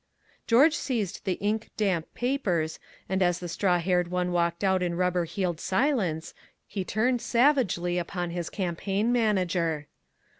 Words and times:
George 0.47 0.73
seized 0.75 1.25
the 1.25 1.33
ink 1.33 1.69
damp 1.77 2.11
papers, 2.15 2.79
and 3.07 3.21
as 3.21 3.37
the 3.37 3.47
straw 3.47 3.77
haired 3.77 4.07
one 4.07 4.31
walked 4.31 4.63
out 4.63 4.81
in 4.81 4.95
rubber 4.95 5.25
heeled 5.25 5.59
silence 5.59 6.33
he 6.65 6.83
turned 6.83 7.21
savagely 7.21 7.99
upon 7.99 8.31
his 8.31 8.49
campaign 8.49 9.11
manager. 9.11 9.85